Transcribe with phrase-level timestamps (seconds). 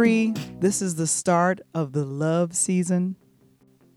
[0.00, 3.16] agree this is the start of the love season?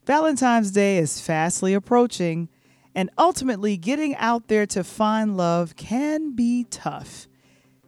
[0.06, 2.49] Valentine's Day is fastly approaching,
[2.94, 7.29] and ultimately getting out there to find love can be tough.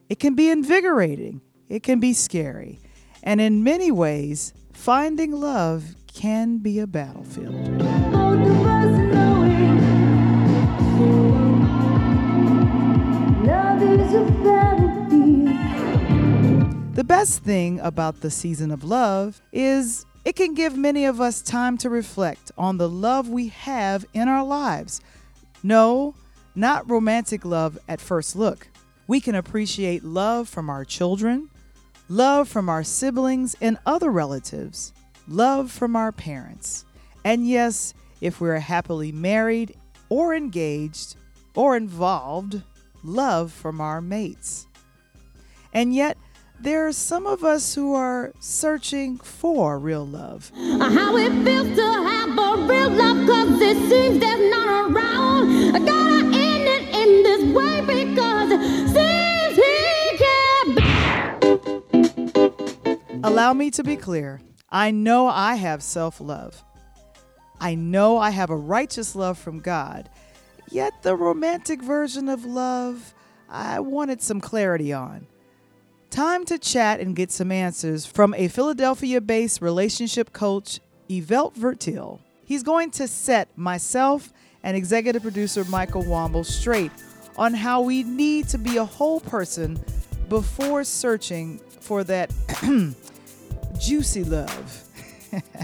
[0.08, 2.80] It can be invigorating, it can be scary,
[3.22, 7.54] and in many ways, finding love can be a battlefield.
[16.96, 21.42] The best thing about the season of love is it can give many of us
[21.42, 25.02] time to reflect on the love we have in our lives.
[25.62, 26.16] No,
[26.56, 28.70] not romantic love at first look.
[29.08, 31.50] We can appreciate love from our children,
[32.08, 34.94] love from our siblings and other relatives,
[35.28, 36.86] love from our parents.
[37.26, 39.76] And yes, if we're happily married
[40.08, 41.18] or engaged
[41.56, 42.62] or involved,
[43.04, 44.68] love from our mates.
[45.74, 46.18] And yet,
[46.60, 50.52] there are some of us who are searching for real love.
[50.56, 55.76] Uh, how it feels to have a real love, cause it seems there's none around.
[55.76, 58.62] I gotta end it in this way because it
[58.96, 60.18] seems he
[63.10, 63.24] can.
[63.24, 64.42] Allow me to be clear.
[64.70, 66.64] I know I have self love.
[67.60, 70.10] I know I have a righteous love from God.
[70.72, 73.14] Yet the romantic version of love,
[73.50, 75.28] I wanted some clarity on.
[76.16, 82.20] Time to chat and get some answers from a Philadelphia based relationship coach, Evelt Vertil.
[82.46, 84.32] He's going to set myself
[84.64, 86.94] and executive producer Michael Wamble straight
[87.38, 89.78] on how we need to be a whole person
[90.30, 92.34] before searching for that
[93.78, 94.84] juicy love.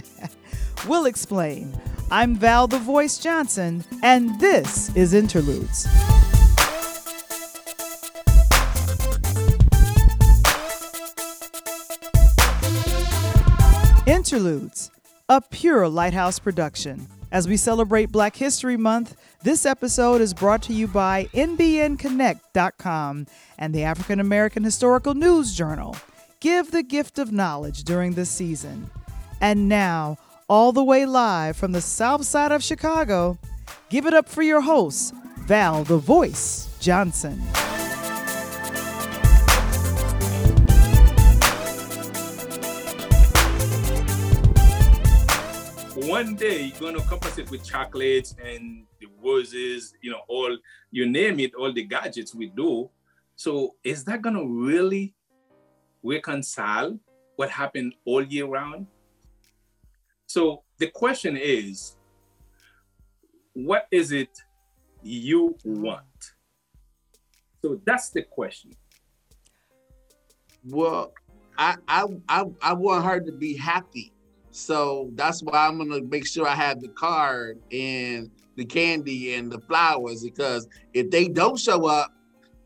[0.85, 1.73] we'll explain.
[2.11, 5.87] I'm Val the Voice Johnson, and this is Interludes.
[14.31, 14.91] Interludes,
[15.27, 17.05] a pure Lighthouse production.
[17.33, 23.27] As we celebrate Black History Month, this episode is brought to you by NBNConnect.com
[23.57, 25.97] and the African American Historical News Journal.
[26.39, 28.89] Give the gift of knowledge during this season.
[29.41, 33.37] And now, all the way live from the south side of Chicago,
[33.89, 37.43] give it up for your host, Val the Voice Johnson.
[46.23, 50.55] One day you're going to compensate with chocolates and the roses, you know, all
[50.91, 52.87] you name it, all the gadgets we do.
[53.35, 55.15] So is that going to really
[56.03, 56.99] reconcile
[57.37, 58.85] what happened all year round?
[60.27, 61.95] So the question is,
[63.53, 64.37] what is it
[65.01, 66.33] you want?
[67.63, 68.73] So that's the question.
[70.69, 71.13] Well,
[71.57, 74.13] I I I, I want her to be happy.
[74.51, 79.51] So that's why I'm gonna make sure I have the card and the candy and
[79.51, 82.13] the flowers because if they don't show up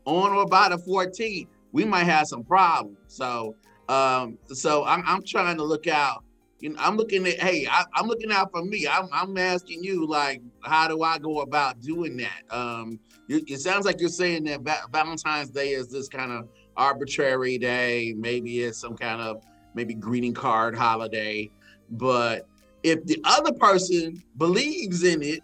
[0.04, 2.98] on or by the 14th, we might have some problems.
[3.06, 3.54] So
[3.88, 6.24] um, so I'm, I'm trying to look out.
[6.60, 8.88] You know, I'm looking at hey, I, am looking out for me.
[8.88, 12.42] I'm, I'm asking you like, how do I go about doing that?
[12.50, 12.98] Um,
[13.28, 17.58] you, it sounds like you're saying that va- Valentine's Day is this kind of arbitrary
[17.58, 18.14] day.
[18.16, 19.42] Maybe it's some kind of
[19.74, 21.50] maybe greeting card holiday.
[21.90, 22.46] But
[22.82, 25.42] if the other person believes in it,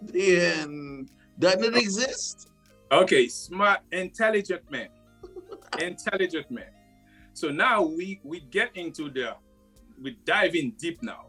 [0.00, 1.08] then
[1.38, 2.48] doesn't it exist?
[2.90, 4.88] Okay, smart, intelligent man.
[5.80, 6.70] intelligent man.
[7.34, 9.34] So now we we get into the
[10.00, 11.26] we dive in deep now.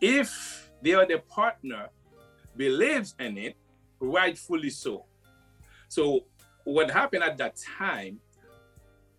[0.00, 1.88] If the other partner
[2.56, 3.56] believes in it,
[3.98, 5.06] rightfully so.
[5.88, 6.24] So
[6.64, 8.20] what happened at that time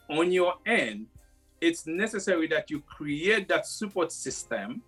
[0.10, 1.08] on your end
[1.62, 4.82] it's necessary that you create that support system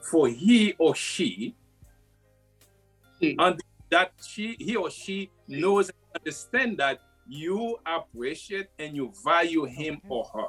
[0.00, 1.54] for he or she.
[3.20, 3.60] And
[3.90, 10.00] that she he or she knows and understand that you appreciate and you value him
[10.08, 10.46] or her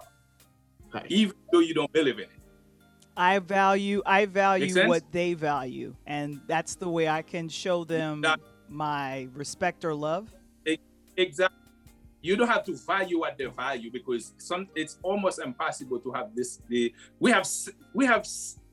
[0.93, 1.05] right.
[1.09, 2.29] even though you don't believe in it.
[3.15, 8.23] I value i value what they value and that's the way i can show them
[8.69, 10.33] my respect or love.
[11.15, 11.52] Exactly
[12.23, 16.33] you don't have to value at the value because some it's almost impossible to have
[16.33, 17.47] this the we have
[17.93, 18.25] we have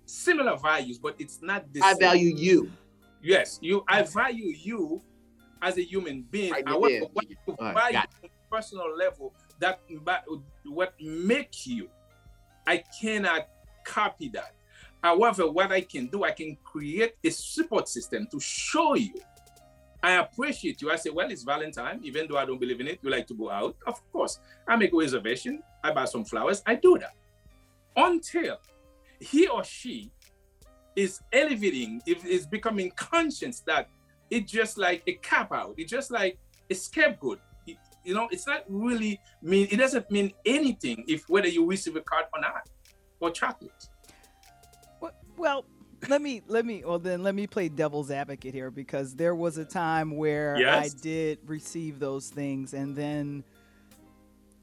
[0.07, 2.01] similar values but it's not the i same.
[2.01, 2.71] value you.
[3.23, 5.03] Yes you i value you
[5.61, 6.53] as a human being.
[6.53, 9.81] Right, however what you value on a personal level that
[10.65, 11.91] what makes you.
[12.67, 13.49] I cannot
[13.85, 14.55] copy that.
[15.03, 19.15] However what i can do i can create a support system to show you
[20.03, 20.91] I appreciate you.
[20.91, 23.01] I say, well, it's Valentine, even though I don't believe in it.
[23.03, 24.39] You like to go out, of course.
[24.67, 25.63] I make a reservation.
[25.85, 26.63] I buy some flowers.
[26.67, 27.15] I do that.
[27.97, 28.57] until
[29.21, 30.11] he or she
[30.97, 33.89] is elevating, is becoming conscious that
[34.31, 36.39] it's just like a cap out, it's just like
[36.71, 37.41] a scapegoat.
[37.67, 39.67] It- you know, it's not really mean.
[39.71, 42.71] It doesn't mean anything if whether you receive a card or not,
[43.21, 43.89] or chocolate.
[45.37, 45.65] Well,
[46.09, 49.59] let me let me well then let me play devil's advocate here because there was
[49.59, 50.95] a time where Yes.
[50.95, 53.45] I did receive those things and then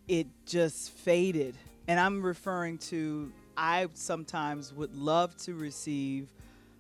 [0.07, 1.55] it just faded.
[1.87, 6.33] And I'm referring to I sometimes would love to receive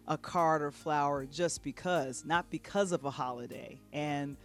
[0.07, 3.79] a card or flower just because, not because of a holiday.
[3.91, 4.37] And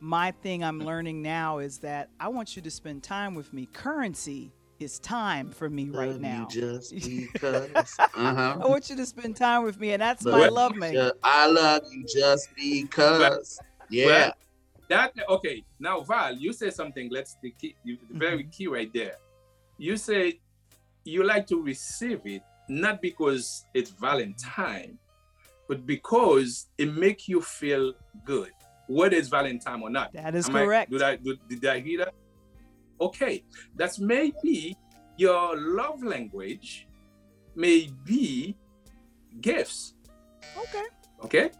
[0.00, 3.66] my thing I'm learning now is that I want you to spend time with me.
[3.72, 6.46] Currency is time for me right Love you now.
[6.50, 6.94] just
[7.32, 7.70] because.
[7.98, 8.58] uh-huh.
[8.62, 10.92] I want you to spend time with me, and that's Love my love mate.
[10.94, 13.58] ju- I love you just because.
[13.90, 14.06] Yeah.
[14.06, 14.32] Well,
[14.88, 15.64] That okay.
[15.78, 17.08] Now, Val, you say something.
[17.10, 19.16] Let's the key, the very key right there.
[19.78, 20.40] You say
[21.04, 24.98] you like to receive it not because it's Valentine,
[25.68, 27.92] but because it make you feel
[28.24, 28.50] good,
[28.88, 30.12] whether it's Valentine or not.
[30.12, 30.90] That is Am I- correct.
[30.90, 32.14] did I did, did I hear that?
[33.00, 33.44] Okay,
[33.76, 34.76] that's maybe
[35.16, 36.86] your love language,
[37.54, 38.56] may be
[39.40, 39.94] gifts.
[40.58, 40.84] okay.
[41.24, 41.50] Okay.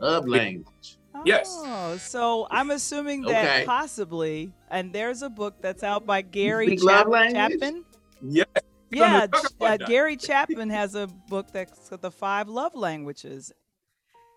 [0.00, 0.98] Love language.
[1.24, 1.48] Yes.
[1.50, 3.64] Oh, so I'm assuming that Okay.
[3.64, 7.84] possibly, and there's a book that's out by Gary Chap- Chapman.
[8.20, 8.44] Yeah.
[8.90, 9.76] We're Yeah, Ch- uh.
[9.78, 13.52] Gary Chapman has a book that's the five love languages.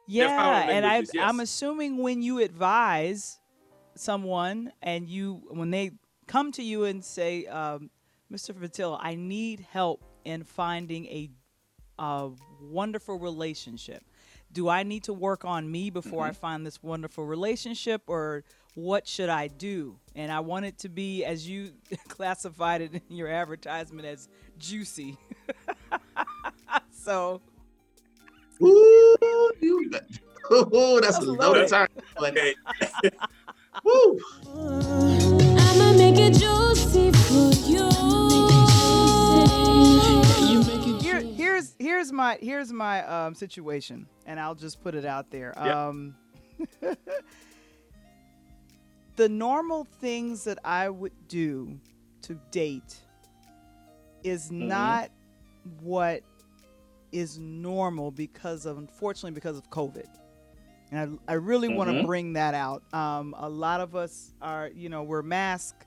[0.08, 3.38] Yeah, Yeah, five and I, languages, I'm assuming when you advise
[3.96, 5.92] someone and you, when they
[6.28, 7.90] come to you and say, um,
[8.32, 8.54] Mr.
[8.54, 11.30] Vertil, I need help in finding a,
[11.98, 12.30] a
[12.62, 14.04] wonderful relationship.
[14.52, 16.30] Do I need to work on me before Mm-hmm.
[16.30, 18.44] I find this wonderful relationship, or
[18.74, 19.98] what should I do?
[20.16, 21.74] And I want it to be, as you
[22.08, 24.28] classified it in your advertisement, as
[24.58, 25.18] juicy.
[26.92, 27.42] so,
[28.62, 29.90] Ooh, you,
[30.52, 31.40] ooh, that's That's a loaded.
[31.40, 31.88] loaded term.
[32.18, 32.56] But, Okay.
[33.90, 34.20] Woo.
[35.58, 37.90] I'ma make it juicy for you.
[41.00, 45.54] here, here's here's my here's my um, situation, and I'll just put it out there.
[45.58, 45.88] Yeah.
[45.88, 46.16] Um,
[49.16, 51.80] the normal things that I would do
[52.24, 52.98] to date
[54.24, 54.68] is Mm-hmm.
[54.68, 55.10] not
[55.82, 56.22] what
[57.12, 60.08] is normal because of unfortunately because of COVID.
[60.92, 62.82] And I, I really want to bring that out.
[62.94, 65.86] Um, a lot of us are, you know, we're masked.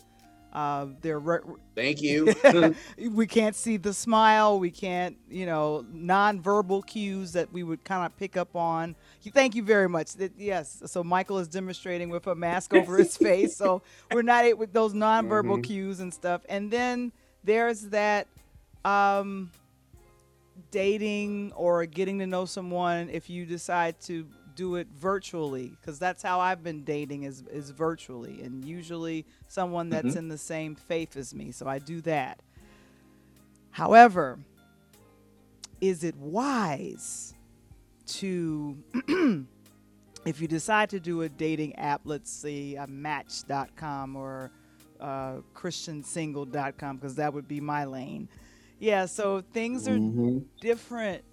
[0.53, 1.39] Uh, they're re-
[1.75, 2.35] Thank you.
[3.11, 4.61] we can't see the smile.
[4.61, 8.95] We can't, you know, nonverbal cues that we would kind of pick up on.
[9.33, 10.13] Thank you very much.
[10.17, 10.83] That- Yes.
[10.87, 13.57] So Michael is demonstrating with a mask over his face.
[13.57, 13.83] So
[14.13, 15.65] we're not with those nonverbal Mhm.
[15.65, 16.43] cues and stuff.
[16.51, 17.13] And then
[17.43, 18.29] there's that
[18.85, 19.51] um,
[20.71, 26.23] dating or getting to know someone if you decide to do it virtually because that's
[26.23, 31.17] how I've been dating is is virtually and usually someone that's in the same faith
[31.17, 32.41] as me so I do that.
[33.71, 34.39] However
[35.81, 37.35] is it wise
[38.07, 38.77] to
[40.25, 44.51] if you decide to do a dating app let's say a match.com or
[45.01, 48.29] uh, christiansingle.com because that would be my lane.
[48.79, 50.45] Yeah so things are Mhm.
[50.61, 51.25] different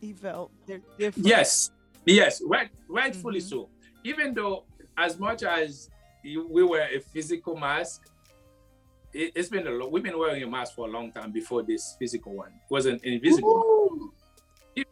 [0.00, 1.26] he felt they're different.
[1.26, 1.70] Yes,
[2.14, 3.48] yes, right, rightfully Mhm.
[3.50, 3.68] so.
[4.04, 4.64] Even though,
[4.96, 5.90] as much as
[6.22, 8.06] you, we wear a physical mask,
[9.12, 9.90] it, has been a long.
[9.90, 12.86] We've been wearing a mask for a long time before this physical one It was
[12.86, 14.12] an invisible.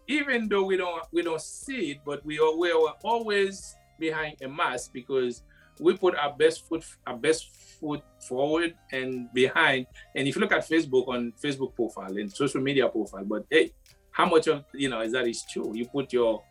[0.08, 4.36] Even though we don't we don't see it, but we are we are always behind
[4.42, 5.42] a mask because
[5.78, 9.86] we put our best foot our best foot forward and behind.
[10.16, 13.72] And if you look at Facebook on Facebook profile and social media profile, but hey,
[14.10, 15.72] how much of you know is that is true?
[15.74, 16.42] You put your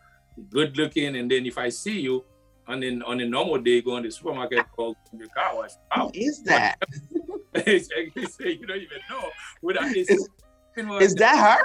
[0.50, 2.24] good looking, and then if I see you
[2.68, 6.10] on an on a normal day going to the supermarket or the car wash, Who
[6.14, 6.78] is that?
[7.66, 10.28] you don't even know whether it's, Is-
[11.00, 11.64] Is that her?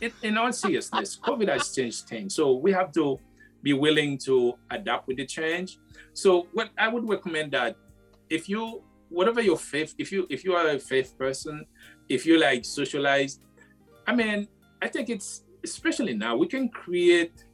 [0.00, 2.34] in, in all seriousness, COVID has changed things.
[2.34, 3.18] So we have to
[3.62, 5.78] be willing to adapt with the change.
[6.12, 7.76] So what I would recommend that
[8.30, 11.66] if you whatever your faith, if you if you are a faith person,
[12.08, 13.40] if you like socialize,
[14.06, 14.48] I mean,
[14.82, 17.44] I think it's especially now we can create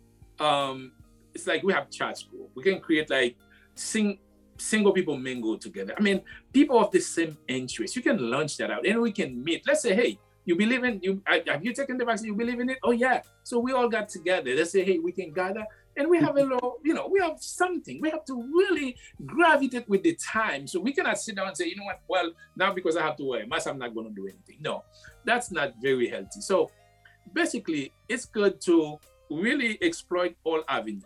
[0.40, 0.92] um
[1.34, 2.50] it's like we have chat school.
[2.54, 3.36] We can create like
[3.74, 4.18] sing
[4.56, 5.94] single people mingle together.
[5.98, 6.22] I mean,
[6.52, 7.96] people of the same interest.
[7.96, 9.66] You can launch that out and we can meet.
[9.66, 12.28] Let's say, hey, you believe in you have you taken the vaccine?
[12.28, 12.78] You believe in it?
[12.82, 13.22] Oh yeah.
[13.42, 14.54] So we all got together.
[14.54, 17.36] Let's say, hey, we can gather and we have a little, you know, we have
[17.40, 18.00] something.
[18.00, 20.66] We have to really gravitate with the time.
[20.66, 23.16] So we cannot sit down and say, you know what, well, now because I have
[23.16, 24.58] to wear a mask, I'm not going to do anything.
[24.60, 24.84] No,
[25.24, 26.40] that's not very healthy.
[26.40, 26.70] So
[27.32, 28.98] basically, it's good to
[29.40, 31.04] really exploit all avenues.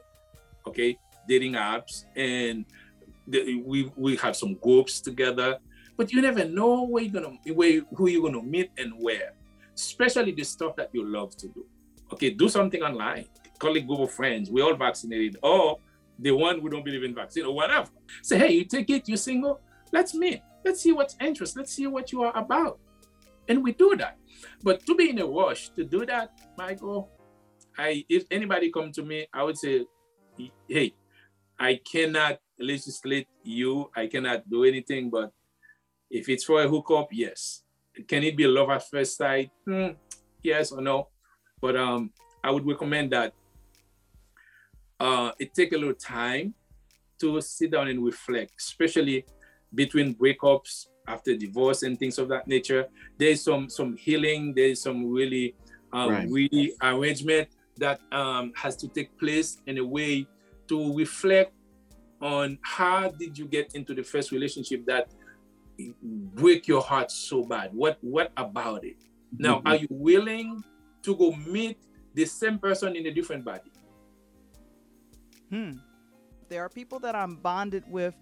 [0.66, 2.64] Okay, dating apps, and
[3.26, 5.58] the, we we have some groups together.
[5.96, 9.32] But you never know where you're gonna where who you're gonna meet and where,
[9.74, 11.64] especially the stuff that you love to do.
[12.12, 13.26] Okay, do something online
[13.58, 14.50] call it group of friends.
[14.50, 15.36] We're all vaccinated.
[15.42, 15.78] Or
[16.18, 17.90] the one who don't believe in vaccine or whatever.
[18.22, 19.60] Say, hey, you take it, you're single.
[19.92, 20.40] Let's meet.
[20.64, 21.56] Let's see what's interest.
[21.56, 22.78] Let's see what you are about.
[23.48, 24.18] And we do that.
[24.62, 27.10] But to be in a rush to do that, Michael,
[27.78, 29.86] I if anybody come to me, I would say,
[30.68, 30.94] hey,
[31.58, 33.90] I cannot legislate you.
[33.94, 35.10] I cannot do anything.
[35.10, 35.32] But
[36.10, 37.62] if it's for a hookup, yes.
[38.06, 39.50] Can it be a love at first sight?
[39.64, 39.90] Hmm,
[40.42, 41.08] yes or no.
[41.60, 42.10] But um,
[42.42, 43.32] I would recommend that
[45.00, 46.54] uh, it take a little time
[47.20, 49.24] to sit down and reflect, especially
[49.74, 52.86] between breakups after divorce and things of that nature.
[53.16, 54.54] There's some some healing.
[54.54, 55.54] There's some really
[55.92, 56.28] um, right.
[56.30, 60.26] rearrangement that um, has to take place in a way
[60.68, 61.52] to reflect
[62.20, 65.08] on how did you get into the first relationship that
[66.02, 67.70] break your heart so bad.
[67.72, 68.96] What what about it?
[69.36, 69.68] Now, mm-hmm.
[69.68, 70.64] are you willing
[71.02, 71.78] to go meet
[72.14, 73.70] the same person in a different body?
[75.50, 75.72] Hmm.
[76.48, 78.14] There are people that I'm bonded with,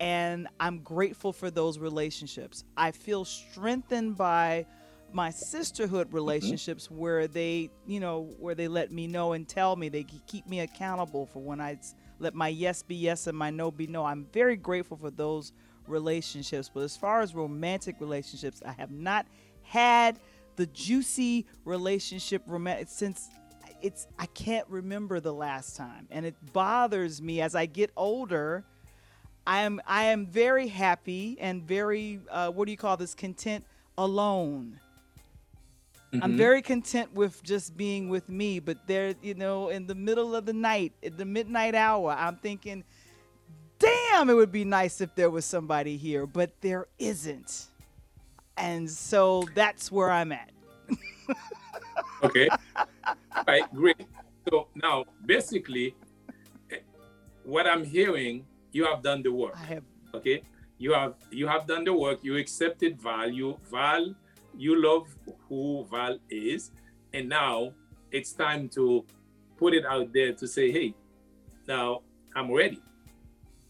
[0.00, 2.64] and I'm grateful for those relationships.
[2.76, 4.66] I feel strengthened by
[5.14, 6.16] my sisterhood mm-hmm.
[6.16, 6.96] relationships mm-hmm.
[6.96, 10.60] where they, you know, where they let me know and tell me they keep me
[10.60, 11.78] accountable for when I
[12.18, 14.04] let my yes be yes and my no be no.
[14.04, 15.52] I'm very grateful for those
[15.86, 16.70] relationships.
[16.72, 19.26] But as far as romantic relationships, I have not
[19.62, 20.18] had
[20.56, 23.28] the juicy relationship romantic since
[23.80, 28.64] it's I can't remember the last time, and it bothers me as I get older.
[29.46, 33.64] I am I am very happy and very uh, what do you call this content
[33.98, 34.78] alone.
[36.12, 36.24] Mm-hmm.
[36.24, 40.36] I'm very content with just being with me, but there, you know, in the middle
[40.36, 42.84] of the night, at the midnight hour, I'm thinking,
[43.78, 47.66] damn, it would be nice if there was somebody here, but there isn't.
[48.58, 50.50] And so that's where I'm at.
[52.22, 52.48] okay.
[53.46, 54.06] right, great.
[54.50, 55.94] So now, basically,
[57.44, 59.56] what I'm hearing, you have done the work.
[59.56, 59.84] I have.
[60.14, 60.42] Okay,
[60.76, 62.18] you have you have done the work.
[62.22, 63.56] You accepted value.
[63.70, 64.14] Val,
[64.56, 65.08] you love
[65.48, 66.70] who Val is,
[67.12, 67.72] and now
[68.10, 69.04] it's time to
[69.56, 70.94] put it out there to say, hey,
[71.66, 72.02] now
[72.34, 72.80] I'm ready,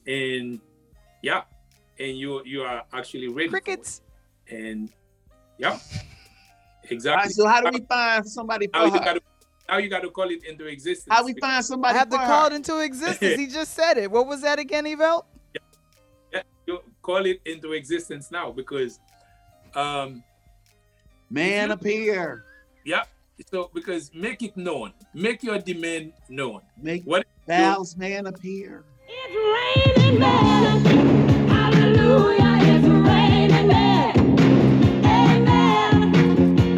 [0.07, 0.61] and
[1.23, 1.43] yeah,
[1.99, 3.49] and you you are actually ready.
[3.49, 4.03] Crickets.
[4.51, 4.91] And
[5.59, 5.79] yeah.
[6.91, 7.31] Exactly.
[7.31, 8.97] so how do we find somebody for how her?
[8.97, 9.23] You gotta,
[9.69, 11.07] how you got to call it into existence?
[11.09, 11.95] How we find somebody?
[11.95, 12.47] I have to call her?
[12.49, 13.39] it into existence.
[13.39, 14.11] he just said it.
[14.11, 15.25] What was that again, Evel?
[15.55, 15.61] Yeah.
[16.33, 18.99] yeah, you call it into existence now because,
[19.77, 20.25] um,
[21.33, 22.45] man you, appear.
[22.85, 23.05] Yeah.
[23.51, 26.61] So because make it known, make your demand known.
[26.81, 28.85] Make what Val's man appear.
[29.09, 30.85] It's raining man.
[31.49, 32.59] Hallelujah.
[32.61, 34.15] It's raining man.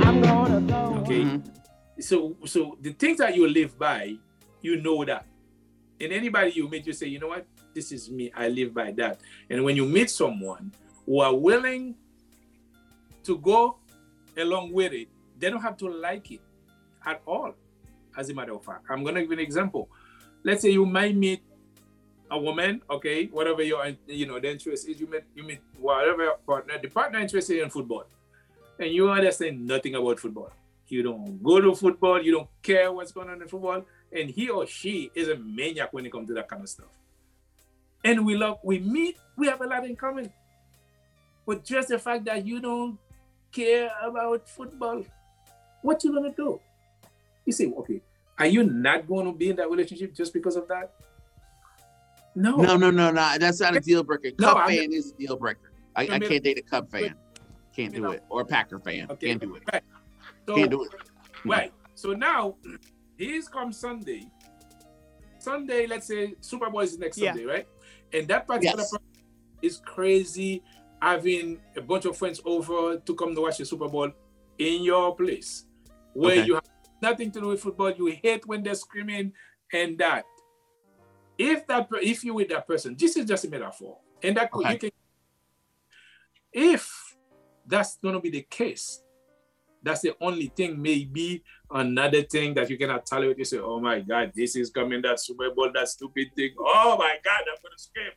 [0.01, 0.97] Amen.
[0.99, 1.41] Okay.
[2.01, 4.17] So so the things that you live by,
[4.63, 5.27] you know that.
[6.01, 8.33] And anybody you meet, you say, you know what, this is me.
[8.35, 9.21] I live by that.
[9.51, 10.73] And when you meet someone
[11.07, 11.95] who are willing
[13.25, 13.79] to go
[14.37, 16.41] along with it, they don't have to like it
[17.05, 17.55] at all.
[18.17, 19.89] As a matter of fact, I'm gonna give an example.
[20.43, 21.43] Let's say you might meet
[22.31, 26.33] a woman, okay, whatever your you know the interest is, you meet you meet whatever
[26.47, 28.05] partner, the partner interested in football,
[28.79, 30.53] and you understand nothing about football
[30.95, 34.49] you don't go to football, you don't care what's going on in football, and he
[34.49, 36.89] or she is a maniac when it comes to that kind of stuff.
[38.05, 40.33] And we love, we meet, we have a lot in common.
[41.47, 42.99] But just the fact that you don't
[43.55, 45.05] care about football,
[45.83, 46.61] what you gonna do?
[47.45, 48.01] You say, okay,
[48.39, 50.93] are you not going to be in that relationship just because of that?
[52.35, 52.57] No.
[52.57, 53.39] No, no, no, no.
[53.39, 54.31] That's not a deal breaker.
[54.33, 55.73] Cub no, fan is a deal breaker.
[55.95, 57.15] I, I, can't date a Cub fan.
[57.75, 58.25] Can't do it.
[58.29, 59.07] Or a Packer fan.
[59.11, 59.29] Okay.
[59.29, 59.63] Can't do it.
[59.73, 59.83] Right.
[60.47, 60.91] So, Can't do it.
[60.91, 61.51] Mm-hmm.
[61.51, 61.73] Right.
[61.95, 62.57] So now,
[63.17, 64.27] here's come Sunday.
[65.39, 67.31] Sunday, let's say Super Bowl is next yeah.
[67.31, 67.69] Sunday, right?
[68.13, 68.95] And that particular yes.
[69.63, 70.63] is crazy
[71.05, 74.11] having a bunch of friends over to come to watch the Super Bowl
[74.59, 75.67] in your place
[76.15, 76.47] where okay.
[76.47, 76.65] you have
[77.03, 77.91] nothing to do with football.
[77.91, 79.33] You hate when they're screaming
[79.71, 80.25] and that.
[81.37, 83.99] If that if you with that person, this is just a metaphor.
[84.23, 84.73] And that okay.
[84.73, 84.91] you can
[86.55, 87.17] if
[87.67, 89.03] that's gonna be the case,
[89.85, 90.81] That's the only thing.
[90.81, 93.37] Maybe another thing that you cannot tolerate.
[93.37, 95.03] You say, "Oh my God, this is coming.
[95.03, 96.55] That Super Bowl, that stupid thing.
[96.59, 98.15] Oh my God, I'm gonna scream."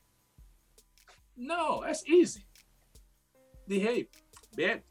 [1.36, 2.47] No, that's easy.
[3.68, 4.08] Behave,
[4.56, 4.82] babe.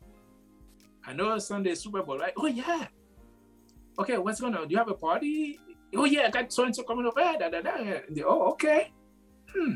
[1.06, 2.32] I know Sunday Super Bowl, right?
[2.36, 2.86] Oh yeah.
[3.98, 4.68] Okay, what's going on?
[4.68, 5.58] Do you have a party?
[5.94, 7.20] Oh yeah, I got so and so coming over.
[7.20, 8.00] Da, da, da.
[8.10, 8.92] They, oh, okay.
[9.54, 9.74] Hmm.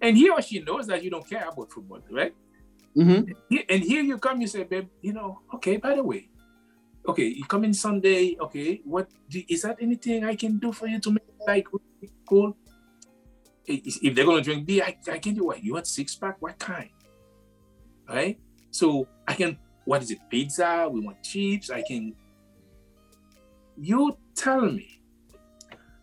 [0.00, 2.34] And he or she knows that you don't care about football, right?
[2.96, 3.56] Mm-hmm.
[3.68, 6.28] And here you come, you say, babe, you know, okay, by the way,
[7.08, 10.86] okay, you come in Sunday, okay, what do, is that anything I can do for
[10.86, 11.66] you to make it like
[12.28, 12.56] cool?
[13.64, 15.62] If if they're gonna drink beer, I, I can do what?
[15.62, 16.42] You want six pack?
[16.42, 16.90] What kind?
[18.08, 18.38] Right?
[18.70, 20.18] So I can what is it?
[20.30, 22.14] Pizza, we want chips, I can
[23.76, 25.00] you tell me.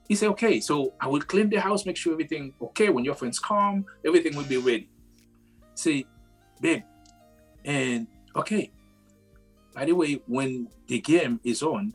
[0.07, 2.89] He said, okay, so I will clean the house, make sure everything okay.
[2.89, 4.89] When your friends come, everything will be ready.
[5.75, 6.05] Say,
[6.59, 6.83] babe,
[7.63, 8.71] and okay.
[9.73, 11.93] By the way, when the game is on,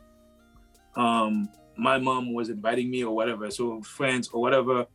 [0.95, 4.85] um, my mom was inviting me or whatever, so friends or whatever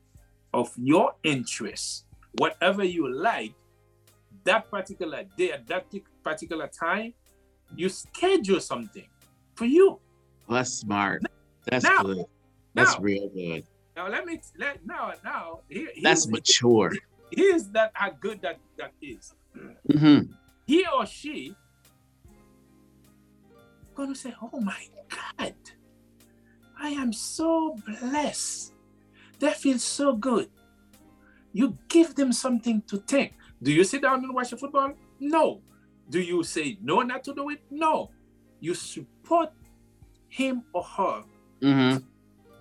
[0.54, 2.06] of your interest,
[2.38, 3.52] whatever you like,
[4.44, 5.86] that particular day at that
[6.22, 7.14] particular time,
[7.76, 9.06] you schedule something
[9.54, 9.98] for you.
[10.48, 11.22] That's smart.
[11.66, 12.24] That's Now- good.
[12.74, 13.64] That's now- real good.
[13.96, 16.92] Now let me let now now here, That's mature.
[17.30, 19.34] here's that how good that that is.
[19.88, 20.32] Mm-hmm.
[20.66, 21.54] he or she
[23.94, 25.54] gonna say, "Oh my God,
[26.78, 28.72] I am so blessed.
[29.40, 30.48] That feels so good."
[31.52, 33.34] You give them something to think.
[33.62, 34.92] Do you sit down and watch the football?
[35.18, 35.60] No.
[36.08, 37.60] Do you say no not to do it?
[37.70, 38.10] No.
[38.60, 39.50] You support
[40.28, 41.22] him or her,
[41.62, 41.98] Mm-hmm.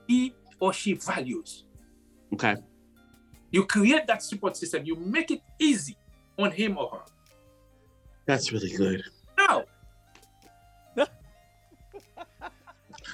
[0.07, 1.63] he or she values.
[2.33, 2.55] Okay.
[3.51, 4.85] You create that support system.
[4.85, 5.95] You make it easy
[6.37, 7.01] on him or her.
[8.25, 9.03] That's really good.
[9.37, 9.63] Now,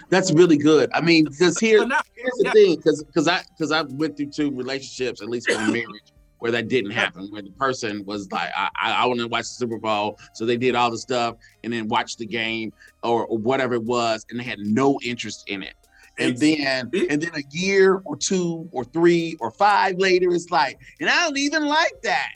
[0.09, 0.89] That's really good.
[0.93, 2.51] I mean, because here, here's the Yeah.
[2.51, 6.51] thing, because because I because I went through two relationships, at least one marriage, where
[6.51, 9.55] that didn't happen, where the person was like, I I, I want to watch the
[9.55, 13.37] Super Bowl, so they did all the stuff and then watch the game or, or
[13.37, 15.73] whatever it was, and they had no interest in it.
[16.17, 20.79] And then and then a year or two or three or five later, it's like,
[21.01, 22.33] and I don't even like that.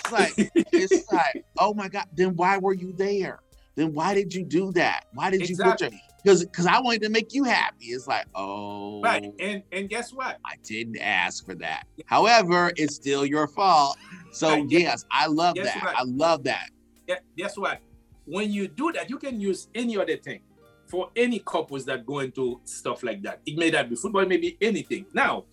[0.00, 0.32] It's like
[0.72, 3.40] it's like, oh my God, then why were you there?
[3.74, 5.04] Then why did you do that?
[5.14, 5.90] Why did you put your.
[6.22, 7.86] Because because I wanted to make you happy.
[7.86, 9.32] It's like, oh, right.
[9.38, 10.38] And and guess what?
[10.44, 11.86] I didn't ask for that.
[12.06, 13.96] However, it's still your fault.
[14.32, 15.82] So Right, yes, I love Guess that.
[15.84, 15.96] what?
[15.96, 16.70] I love that.
[17.06, 17.80] Yeah, guess what?
[18.26, 20.40] When you do that, you can use any other thing
[20.86, 23.40] for any couples that go into stuff like that.
[23.46, 25.06] It may not be football, it may be anything.
[25.14, 25.44] Now,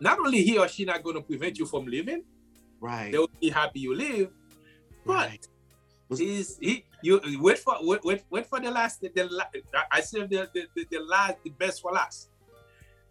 [0.00, 2.24] not only he or she not going to prevent you from living,
[2.80, 3.12] Right.
[3.12, 4.30] they will be happy you live,
[5.06, 5.48] but Right.
[6.10, 9.28] Is he you wait for wait, wait, for the last the, the
[9.90, 12.28] I said the, the, the, the last the best for last.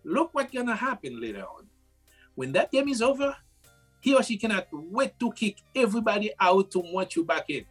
[0.03, 1.65] Look what's gonna happen later on.
[2.36, 3.36] When that game is over,
[4.01, 7.65] he or she cannot wait to kick everybody out to want you back in.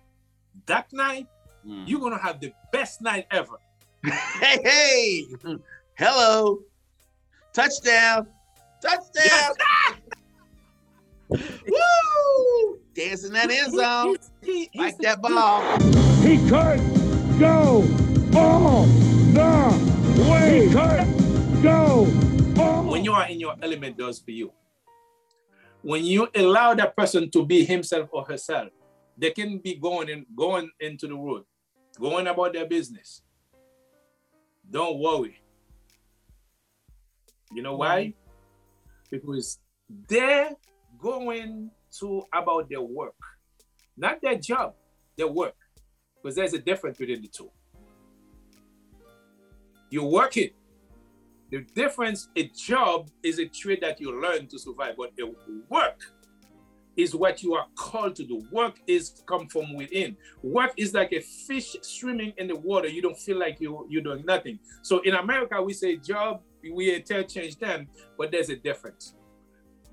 [0.66, 1.26] That night,
[1.64, 1.86] Mm.
[1.86, 3.54] you're gonna have the best night ever.
[4.04, 5.26] hey, hey,
[5.94, 6.58] hello,
[7.52, 8.26] touchdown,
[8.82, 9.52] touchdown.
[11.32, 12.78] Woo!
[12.94, 14.16] Dancing that end zone.
[14.42, 15.62] He- he- Like that ball.
[16.22, 16.80] He could
[17.38, 17.82] go
[18.38, 20.66] all the way.
[20.66, 22.06] He could go
[22.62, 24.52] all when you are in your element does for you.
[25.82, 28.68] When you allow that person to be himself or herself,
[29.16, 31.44] they can be going in, going into the world,
[31.98, 33.22] going about their business.
[34.70, 35.38] Don't worry.
[37.52, 38.14] You know why?
[39.10, 39.58] Because
[40.08, 40.50] they're
[41.02, 43.14] going to about their work,
[43.96, 44.74] not their job,
[45.18, 45.56] their work.
[46.22, 47.50] Because there's a difference between the two.
[49.90, 50.50] You're working.
[51.50, 55.34] the difference, a job is a trade that you learn to survive, but the
[55.68, 56.00] work
[56.96, 58.42] is what you are called to do.
[58.50, 60.16] Work is come from within.
[60.42, 62.88] Work is like a fish swimming in the water.
[62.88, 64.58] You don't feel like you you're doing nothing.
[64.82, 69.14] So in America, we say job, we interchange them, but there's a difference.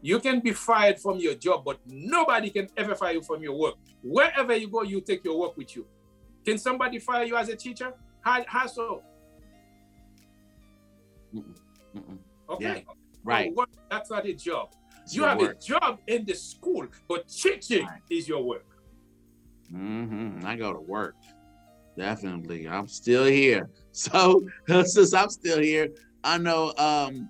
[0.02, 3.58] You can be fired from your job, but nobody can ever fire you from your
[3.58, 3.76] work.
[4.02, 5.86] Wherever you go, you take your work with you.
[6.46, 7.94] Can somebody fire you as a teacher?
[8.22, 9.04] How, how so?
[11.36, 12.20] Mm-mm.
[12.50, 12.86] Okay.
[13.24, 13.54] Right.
[13.54, 14.70] Work, that's not a job.
[15.04, 15.58] It's you have work.
[15.58, 18.02] a job in the school, but teaching Right.
[18.10, 18.66] is your work.
[19.70, 21.16] hmm I go to work.
[21.98, 22.68] Definitely.
[22.68, 23.70] I'm still here.
[23.92, 24.42] So
[24.86, 25.90] since I'm still here,
[26.24, 27.30] I know um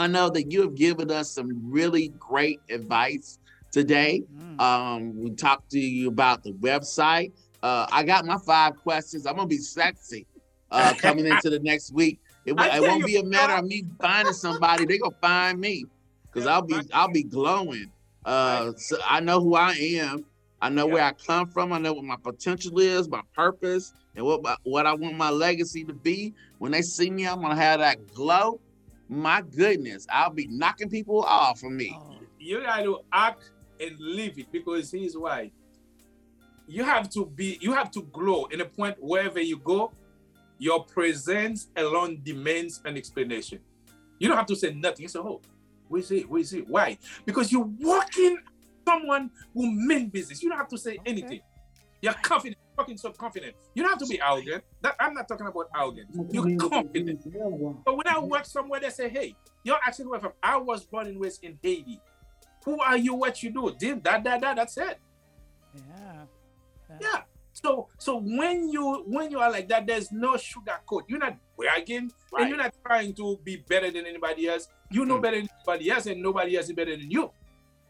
[0.00, 3.38] I know that you have given us some really great advice
[3.70, 4.24] today.
[4.34, 4.60] Mm.
[4.60, 7.32] Um, we talked to you about the website
[7.62, 9.26] Uh, I got my five questions.
[9.26, 10.26] I'm gonna be sexy
[10.70, 12.18] uh, coming into the next week.
[12.46, 14.86] It, I it won't be a matter of me finding somebody.
[14.86, 15.84] They gonna find me
[16.32, 17.92] because I'll be I'll be glowing.
[18.24, 20.24] Uh, so I know who I am.
[20.62, 21.72] I know where I come from.
[21.72, 25.30] I know what my potential is, my purpose, and what my, what I want my
[25.30, 26.34] legacy to be.
[26.58, 28.60] When they see me, I'm gonna have that glow.
[29.10, 31.98] My goodness, I'll be knocking people off of me.
[32.00, 33.42] Oh, you got to act
[33.80, 35.50] and live it because here's why.
[36.68, 39.90] You have to be, you have to glow in a point wherever you go,
[40.58, 43.58] your presence alone demands an explanation.
[44.20, 45.02] You don't have to say nothing.
[45.02, 45.40] You say, oh,
[45.88, 46.30] where is it?
[46.30, 46.68] Where is it?
[46.68, 46.96] Why?
[47.26, 48.38] Because you're walking
[48.86, 50.40] someone who mean business.
[50.40, 51.00] You don't have to say Okay.
[51.06, 51.40] anything.
[52.00, 53.54] You're confident, fucking so confident.
[53.74, 54.64] You don't have to be arrogant.
[54.82, 56.16] That, I'm not talking about arrogance.
[56.30, 57.20] You're confident.
[57.84, 60.32] But when I work somewhere, they say, hey, you're actually where from.
[60.42, 62.00] I was born and raised in Haiti.
[62.64, 63.14] Who are you?
[63.14, 63.74] What you do?
[63.78, 64.98] Dim, that, that, that, that's it.
[65.74, 66.24] yeah.
[67.00, 67.22] Yeah.
[67.52, 71.04] So so when you when you are like that, there's no sugar coat.
[71.08, 72.42] You're not bragging Right.
[72.42, 74.68] and you're not trying to be better than anybody else.
[74.90, 75.22] You know Mm.
[75.22, 77.30] better than anybody else, and nobody else is better than you.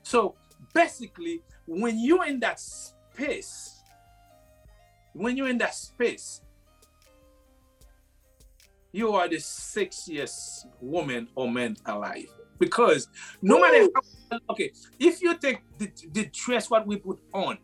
[0.03, 0.35] So
[0.75, 3.80] basically, when you're in that space,
[5.13, 6.43] when you're in that space,
[8.93, 12.27] you are the sexiest woman or man alive.
[12.59, 13.09] Because
[13.41, 13.89] no matter
[14.31, 17.59] how, okay, if you take the, the dress what we put on,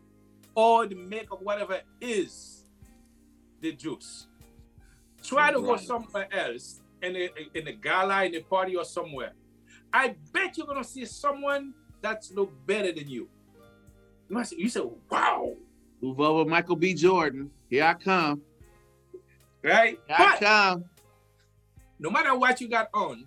[0.55, 2.63] or the makeup, whatever is
[3.61, 4.25] the juice,
[5.23, 9.33] try to go somewhere else in a in a gala, in a party, or somewhere.
[9.93, 13.29] I bet you're gonna see someone that's look better than you.
[14.29, 14.81] You must you say,
[15.11, 15.53] wow,
[16.01, 16.93] Move over, Michael B.
[16.93, 17.49] Jordan.
[17.69, 18.41] Here I come.
[19.63, 19.99] right?
[20.07, 20.85] Here I come.
[21.99, 23.25] no matter what you got on,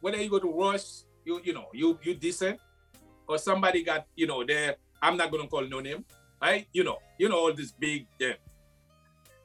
[0.00, 2.58] whether you go to Rush, you you know, you you decent,
[3.28, 6.04] or somebody got, you know, there, I'm not gonna call no name,
[6.40, 6.66] right?
[6.72, 8.34] You know, you know all this big them.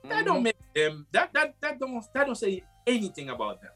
[0.10, 0.43] That don't mm-hmm.
[0.43, 3.71] make them that that that don't that don't say anything about them.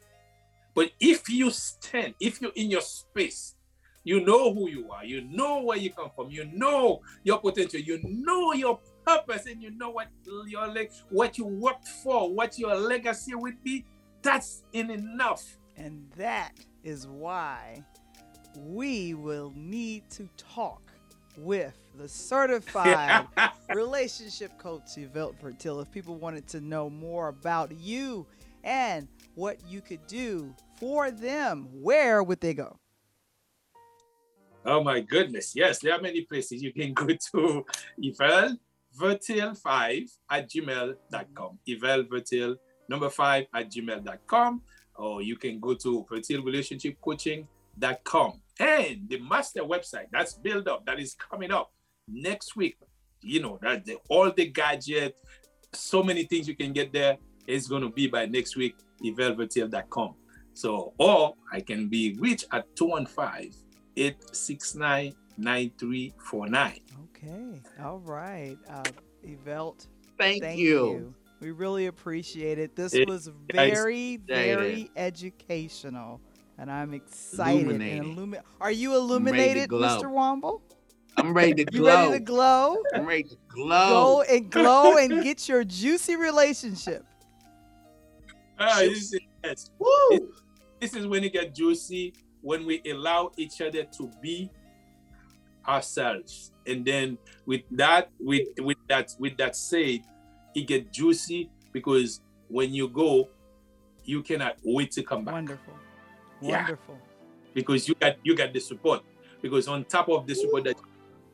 [0.74, 3.56] But if you stand, if you're in your space,
[4.04, 7.80] you know who you are, you know where you come from, you know your potential,
[7.80, 10.08] you know your purpose, and you know what
[10.48, 13.86] your leg, what you worked for, what your legacy would be.
[14.22, 15.44] That's in enough.
[15.78, 17.84] And that is why
[18.58, 20.92] we will need to talk
[21.38, 23.28] with the certified
[23.74, 28.28] relationship coach Evelt Vertil if people wanted to know more about you
[28.64, 31.68] and what you could do for them.
[31.72, 32.81] Where would they go?
[34.66, 35.54] Oh my goodness.
[35.56, 37.66] Yes, there are many places you can go to
[38.02, 38.58] Evel
[39.00, 41.60] Vertil 5 at gmail.com.
[41.68, 42.56] Evel Vertil
[42.88, 44.62] number 5 at gmail.com.
[44.96, 48.42] Or you can go to vertilrelationshipcoaching.com.
[48.60, 51.72] And the master website that's built up, that is coming up
[52.08, 52.78] next week.
[53.22, 55.16] You know, that the, all the gadget,
[55.74, 57.18] so many things you can get there.
[57.48, 60.14] It's going to be by next week, evelvertil.com.
[60.54, 66.80] So, or I can be reached at 215 869 9349.
[67.16, 67.62] Okay.
[67.84, 68.58] All right.
[68.70, 68.84] Uh,
[69.26, 70.68] Evelt, Thank, thank you.
[70.92, 71.14] you.
[71.40, 72.76] We really appreciate it.
[72.76, 76.22] This It- was very, very educational.
[76.58, 77.82] And I'm excited.
[77.82, 79.70] And illumi- Are you illuminated.
[79.70, 80.04] Mr.
[80.12, 80.62] Wamble?
[81.18, 81.74] I'm ready to glow.
[81.80, 82.08] You glow.
[82.10, 82.84] ready to glow?
[82.94, 83.90] I'm ready to glow.
[83.90, 84.22] Go glow.
[84.22, 87.06] and glow and get your juicy relationship.
[88.60, 89.72] Ah, this, is, yes.
[89.80, 90.32] Woo!
[90.80, 94.50] this is when it gets juicy, when we allow each other to be
[95.68, 96.52] ourselves.
[96.68, 100.02] And then with that, with with that, with that said,
[100.56, 103.30] it get juicy because when you go,
[104.04, 105.34] you cannot wait to come back.
[105.34, 105.74] Wonderful.
[106.42, 106.62] Yeah.
[106.62, 106.98] Wonderful.
[107.54, 109.02] because you got you got the support.
[109.42, 110.76] Because on top of the support that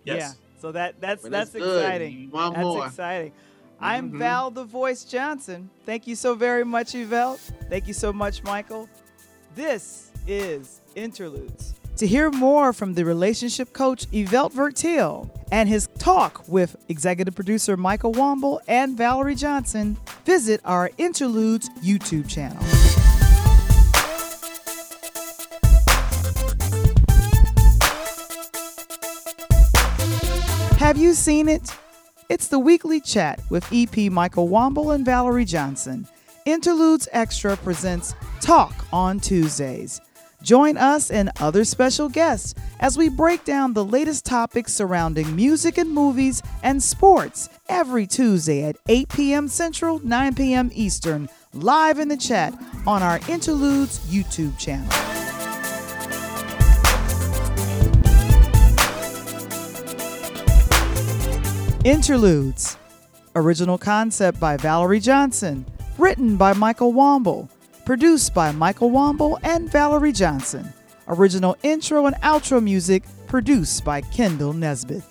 [0.04, 0.18] yes.
[0.20, 0.32] Yeah.
[0.62, 2.20] So that that's When that's exciting.
[2.20, 2.86] you want That's more.
[2.88, 3.34] exciting.
[3.80, 4.18] I'm Mhm.
[4.18, 5.70] Val the Voice Johnson.
[5.86, 7.38] Thank you so very much, Evelt.
[7.70, 8.90] Thank you so much, Michael.
[9.56, 11.76] This is Interludes.
[11.98, 17.78] To hear more from the relationship coach Evelt Vertil and his talk with executive producer
[17.78, 22.62] Michael Wamble and Valerie Johnson, visit our Interludes YouTube channel.
[30.78, 31.72] Have you seen it?
[32.30, 36.08] It's the weekly chat with EP Michael Wamble and Valerie Johnson.
[36.46, 40.00] Interludes Extra presents Talk on Tuesdays.
[40.44, 45.78] Join us and other special guests as we break down the latest topics surrounding music
[45.78, 49.48] and movies and sports every Tuesday at 8 p.m.
[49.48, 50.70] Central, 9 p.m.
[50.74, 52.54] Eastern, live in the chat
[52.86, 54.88] on our Interludes YouTube channel.
[61.84, 62.78] Interludes.
[63.36, 65.66] Original concept by Valerie Johnson.
[65.98, 67.50] Written by Michael Wamble.
[67.88, 70.74] Produced by Michael Wamble and Valerie Johnson.
[71.08, 75.04] Original intro and outro music produced by Kendall Nesbitt.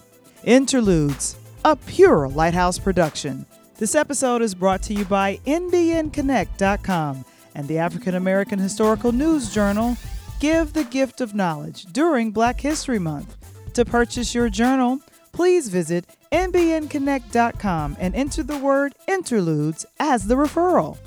[0.45, 3.47] Interludes, a pure Lighthouse production.
[3.79, 9.97] This episode is brought to you by NBNConnect.com and the African American Historical News Journal.
[10.39, 13.39] Give the gift of knowledge during Black History Month.
[13.73, 15.01] To purchase your journal,
[15.33, 20.99] please visit NBNConnect.com and enter the word interludes as the referral.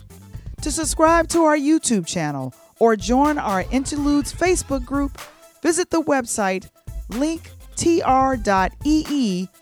[0.64, 5.18] To subscribe to our YouTube channel or join our Interludes Facebook group,
[5.64, 6.70] visit the website
[7.12, 7.48] linktr.ee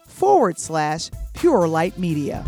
[0.08, 2.44] forward slash Pure Light Media.